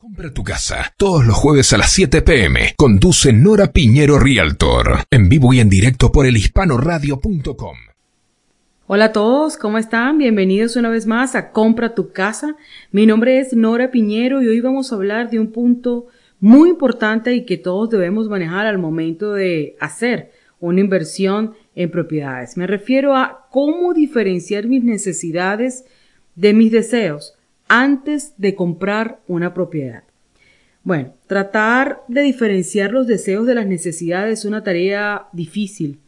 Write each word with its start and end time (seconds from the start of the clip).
Compra 0.00 0.32
tu 0.32 0.44
casa 0.44 0.94
todos 0.96 1.26
los 1.26 1.34
jueves 1.34 1.72
a 1.72 1.76
las 1.76 1.90
7 1.90 2.22
pm. 2.22 2.72
Conduce 2.76 3.32
Nora 3.32 3.72
Piñero 3.72 4.20
Realtor. 4.20 5.00
En 5.10 5.28
vivo 5.28 5.52
y 5.52 5.58
en 5.58 5.68
directo 5.68 6.12
por 6.12 6.24
elhispanoradio.com. 6.24 7.76
Hola 8.86 9.06
a 9.06 9.12
todos, 9.12 9.56
¿cómo 9.56 9.76
están? 9.76 10.18
Bienvenidos 10.18 10.76
una 10.76 10.88
vez 10.88 11.08
más 11.08 11.34
a 11.34 11.50
Compra 11.50 11.96
tu 11.96 12.12
casa. 12.12 12.54
Mi 12.92 13.06
nombre 13.06 13.40
es 13.40 13.54
Nora 13.54 13.90
Piñero 13.90 14.40
y 14.40 14.46
hoy 14.46 14.60
vamos 14.60 14.92
a 14.92 14.94
hablar 14.94 15.30
de 15.30 15.40
un 15.40 15.50
punto 15.50 16.06
muy 16.38 16.70
importante 16.70 17.34
y 17.34 17.44
que 17.44 17.56
todos 17.56 17.90
debemos 17.90 18.28
manejar 18.28 18.66
al 18.66 18.78
momento 18.78 19.32
de 19.32 19.74
hacer 19.80 20.30
una 20.60 20.80
inversión 20.80 21.54
en 21.74 21.90
propiedades. 21.90 22.56
Me 22.56 22.68
refiero 22.68 23.16
a 23.16 23.48
cómo 23.50 23.94
diferenciar 23.94 24.68
mis 24.68 24.84
necesidades 24.84 25.86
de 26.36 26.54
mis 26.54 26.70
deseos 26.70 27.34
antes 27.68 28.34
de 28.38 28.54
comprar 28.54 29.20
una 29.28 29.54
propiedad. 29.54 30.04
Bueno, 30.82 31.12
tratar 31.26 32.02
de 32.08 32.22
diferenciar 32.22 32.92
los 32.92 33.06
deseos 33.06 33.46
de 33.46 33.54
las 33.54 33.66
necesidades 33.66 34.40
es 34.40 34.44
una 34.44 34.62
tarea 34.62 35.28
difícil, 35.32 35.98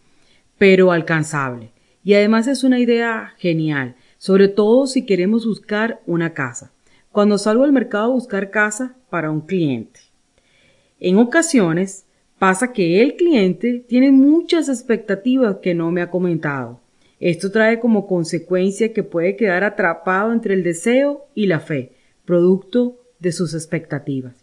pero 0.59 0.91
alcanzable. 0.91 1.71
Y 2.02 2.15
además 2.15 2.47
es 2.47 2.65
una 2.65 2.79
idea 2.79 3.35
genial, 3.37 3.95
sobre 4.16 4.49
todo 4.49 4.87
si 4.87 5.05
queremos 5.05 5.47
buscar 5.47 6.01
una 6.07 6.33
casa. 6.33 6.73
Cuando 7.12 7.37
salgo 7.37 7.65
al 7.65 7.73
mercado 7.73 8.05
a 8.05 8.15
buscar 8.15 8.51
casa 8.51 8.95
para 9.11 9.30
un 9.30 9.43
cliente. 9.43 10.01
En 10.99 11.19
ocasiones 11.19 12.07
pasa 12.38 12.73
que 12.73 13.02
el 13.02 13.16
cliente 13.16 13.85
tiene 13.87 14.13
muchas 14.13 14.69
expectativas 14.69 15.57
que 15.61 15.74
no 15.74 15.91
me 15.91 16.01
ha 16.01 16.11
comentado 16.11 16.80
esto 17.20 17.52
trae 17.52 17.79
como 17.79 18.06
consecuencia 18.06 18.95
que 18.95 19.02
puede 19.02 19.37
quedar 19.37 19.62
atrapado 19.62 20.33
entre 20.33 20.55
el 20.55 20.62
deseo 20.62 21.27
y 21.34 21.46
la 21.46 21.60
fe, 21.60 21.93
producto 22.24 22.98
de 23.19 23.33
sus 23.33 23.55
expectativas. 23.55 24.34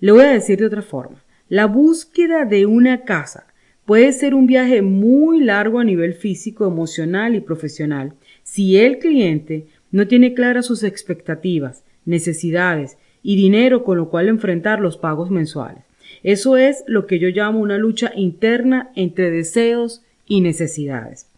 Le 0.00 0.10
voy 0.10 0.22
a 0.22 0.32
decir 0.32 0.58
de 0.58 0.66
otra 0.66 0.82
forma. 0.82 1.22
La 1.48 1.66
búsqueda 1.66 2.44
de 2.44 2.66
una 2.66 3.04
casa 3.04 3.46
puede 3.84 4.12
ser 4.12 4.34
un 4.34 4.46
viaje 4.46 4.82
muy 4.82 5.40
largo 5.40 5.78
a 5.78 5.84
nivel 5.84 6.14
físico, 6.14 6.66
emocional 6.66 7.36
y 7.36 7.40
profesional 7.40 8.14
si 8.42 8.76
el 8.76 8.98
cliente 8.98 9.68
no 9.92 10.08
tiene 10.08 10.34
claras 10.34 10.66
sus 10.66 10.82
expectativas, 10.82 11.84
necesidades 12.04 12.98
y 13.22 13.36
dinero 13.36 13.84
con 13.84 13.98
lo 13.98 14.10
cual 14.10 14.28
enfrentar 14.28 14.80
los 14.80 14.96
pagos 14.96 15.30
mensuales. 15.30 15.84
Eso 16.24 16.56
es 16.56 16.82
lo 16.86 17.06
que 17.06 17.18
yo 17.18 17.28
llamo 17.28 17.60
una 17.60 17.78
lucha 17.78 18.10
interna 18.16 18.90
entre 18.96 19.30
deseos 19.30 20.02
y 20.26 20.40
necesidades. 20.40 21.28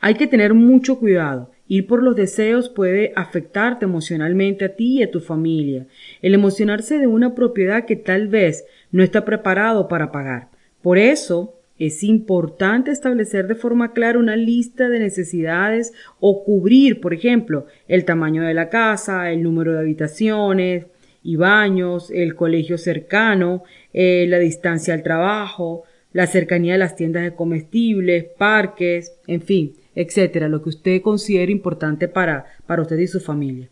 Hay 0.00 0.14
que 0.14 0.26
tener 0.26 0.54
mucho 0.54 0.98
cuidado. 0.98 1.50
Ir 1.66 1.86
por 1.86 2.02
los 2.02 2.16
deseos 2.16 2.68
puede 2.68 3.12
afectarte 3.16 3.84
emocionalmente 3.84 4.64
a 4.64 4.74
ti 4.74 4.98
y 4.98 5.02
a 5.02 5.10
tu 5.10 5.20
familia. 5.20 5.86
El 6.22 6.34
emocionarse 6.34 6.98
de 6.98 7.06
una 7.06 7.34
propiedad 7.34 7.84
que 7.84 7.96
tal 7.96 8.28
vez 8.28 8.64
no 8.90 9.02
está 9.02 9.24
preparado 9.24 9.88
para 9.88 10.10
pagar. 10.12 10.48
Por 10.82 10.98
eso 10.98 11.54
es 11.78 12.02
importante 12.02 12.90
establecer 12.90 13.46
de 13.46 13.54
forma 13.54 13.92
clara 13.92 14.18
una 14.18 14.36
lista 14.36 14.88
de 14.88 14.98
necesidades 14.98 15.92
o 16.20 16.44
cubrir, 16.44 17.00
por 17.00 17.14
ejemplo, 17.14 17.66
el 17.86 18.04
tamaño 18.04 18.42
de 18.42 18.54
la 18.54 18.68
casa, 18.68 19.30
el 19.30 19.42
número 19.42 19.72
de 19.72 19.80
habitaciones 19.80 20.86
y 21.22 21.36
baños, 21.36 22.10
el 22.10 22.34
colegio 22.34 22.78
cercano, 22.78 23.62
eh, 23.92 24.26
la 24.28 24.38
distancia 24.38 24.94
al 24.94 25.02
trabajo, 25.02 25.84
la 26.12 26.26
cercanía 26.26 26.72
de 26.72 26.78
las 26.78 26.96
tiendas 26.96 27.22
de 27.22 27.34
comestibles, 27.34 28.26
parques, 28.36 29.12
en 29.26 29.42
fin 29.42 29.74
etcétera, 29.98 30.48
lo 30.48 30.62
que 30.62 30.68
usted 30.68 31.02
considere 31.02 31.50
importante 31.50 32.06
para, 32.06 32.46
para 32.68 32.82
usted 32.82 32.98
y 32.98 33.08
su 33.08 33.18
familia. 33.18 33.68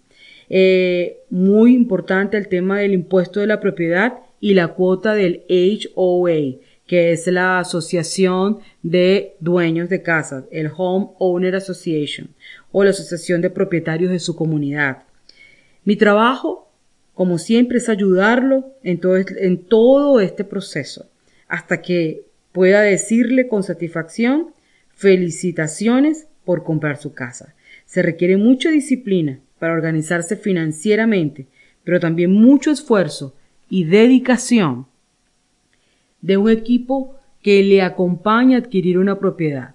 Eh, 0.49 1.19
muy 1.31 1.73
importante 1.73 2.37
el 2.37 2.49
tema 2.49 2.81
del 2.81 2.95
impuesto 2.95 3.39
de 3.39 3.47
la 3.47 3.61
propiedad 3.61 4.15
y 4.41 4.55
la 4.55 4.69
cuota 4.75 5.15
del 5.15 5.45
HOA, 5.49 6.59
que 6.85 7.13
es 7.13 7.29
la 7.29 7.61
Asociación 7.61 8.59
de 8.83 9.37
Dueños 9.39 9.89
de 9.89 10.03
Casas, 10.03 10.47
el 10.51 10.69
Home 10.77 11.11
Owner 11.21 11.55
Association, 11.55 12.29
o 12.73 12.83
la 12.83 12.91
Asociación 12.91 13.41
de 13.41 13.51
Propietarios 13.51 14.11
de 14.11 14.19
su 14.19 14.35
comunidad. 14.35 15.05
Mi 15.85 15.95
trabajo, 15.95 16.69
como 17.15 17.39
siempre, 17.39 17.79
es 17.79 17.89
ayudarlo 17.89 18.75
en 18.83 18.99
todo, 18.99 19.17
en 19.17 19.59
todo 19.59 20.19
este 20.19 20.43
proceso, 20.43 21.07
hasta 21.47 21.81
que 21.81 22.26
pueda 22.57 22.81
decirle 22.81 23.49
con 23.49 23.63
satisfacción 23.63 24.55
Felicitaciones 24.95 26.27
por 26.47 26.65
comprar 26.65 26.97
su 26.97 27.13
casa. 27.13 27.55
Se 27.85 28.01
requiere 28.01 28.39
mucha 28.39 28.71
disciplina 28.71 29.41
para 29.59 29.75
organizarse 29.75 30.37
financieramente, 30.37 31.49
pero 31.85 32.01
también 32.01 32.33
mucho 32.33 32.71
esfuerzo 32.71 33.35
y 33.69 33.85
dedicación 33.85 34.87
de 36.23 36.39
un 36.39 36.49
equipo 36.49 37.17
que 37.43 37.63
le 37.63 37.83
acompaña 37.83 38.57
a 38.57 38.61
adquirir 38.61 38.97
una 38.97 39.19
propiedad. 39.19 39.75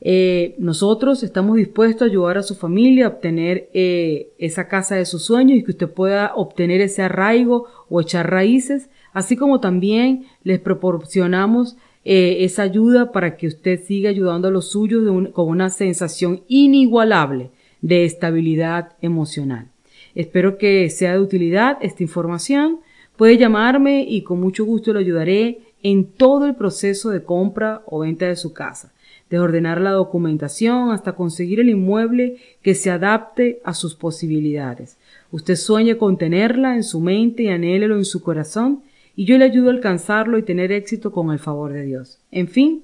Eh, 0.00 0.56
nosotros 0.58 1.22
estamos 1.22 1.54
dispuestos 1.54 2.02
a 2.02 2.10
ayudar 2.10 2.38
a 2.38 2.42
su 2.42 2.56
familia 2.56 3.06
a 3.06 3.10
obtener 3.10 3.70
eh, 3.72 4.32
esa 4.38 4.66
casa 4.66 4.96
de 4.96 5.06
sus 5.06 5.24
sueños 5.24 5.58
y 5.58 5.62
que 5.62 5.70
usted 5.70 5.88
pueda 5.88 6.34
obtener 6.34 6.80
ese 6.80 7.02
arraigo 7.02 7.68
o 7.88 8.00
echar 8.00 8.28
raíces, 8.28 8.88
así 9.12 9.36
como 9.36 9.60
también 9.60 10.26
les 10.42 10.60
proporcionamos 10.60 11.76
eh, 12.04 12.38
esa 12.40 12.62
ayuda 12.62 13.12
para 13.12 13.36
que 13.36 13.46
usted 13.46 13.80
siga 13.84 14.10
ayudando 14.10 14.48
a 14.48 14.50
los 14.50 14.70
suyos 14.70 15.28
con 15.32 15.48
una 15.48 15.70
sensación 15.70 16.42
inigualable 16.48 17.50
de 17.80 18.04
estabilidad 18.04 18.92
emocional. 19.02 19.68
Espero 20.14 20.58
que 20.58 20.90
sea 20.90 21.12
de 21.12 21.20
utilidad 21.20 21.78
esta 21.80 22.02
información. 22.02 22.80
Puede 23.16 23.38
llamarme 23.38 24.04
y 24.08 24.22
con 24.22 24.40
mucho 24.40 24.64
gusto 24.64 24.92
le 24.92 25.00
ayudaré 25.00 25.60
en 25.82 26.04
todo 26.04 26.46
el 26.46 26.54
proceso 26.54 27.10
de 27.10 27.22
compra 27.22 27.82
o 27.86 28.00
venta 28.00 28.26
de 28.26 28.36
su 28.36 28.52
casa, 28.52 28.92
de 29.30 29.38
ordenar 29.38 29.80
la 29.80 29.92
documentación 29.92 30.90
hasta 30.90 31.12
conseguir 31.12 31.60
el 31.60 31.70
inmueble 31.70 32.36
que 32.62 32.74
se 32.74 32.90
adapte 32.90 33.60
a 33.64 33.74
sus 33.74 33.94
posibilidades. 33.94 34.98
Usted 35.30 35.56
sueña 35.56 35.96
con 35.96 36.18
tenerla 36.18 36.74
en 36.74 36.84
su 36.84 37.00
mente 37.00 37.44
y 37.44 37.48
anhélelo 37.48 37.96
en 37.96 38.04
su 38.04 38.22
corazón 38.22 38.82
y 39.14 39.26
yo 39.26 39.38
le 39.38 39.44
ayudo 39.44 39.68
a 39.68 39.72
alcanzarlo 39.72 40.38
y 40.38 40.42
tener 40.42 40.72
éxito 40.72 41.12
con 41.12 41.30
el 41.30 41.38
favor 41.38 41.72
de 41.72 41.84
Dios. 41.84 42.18
En 42.30 42.48
fin, 42.48 42.82